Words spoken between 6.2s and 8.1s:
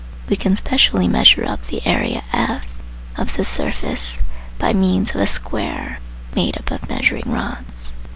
made up of measuring rods.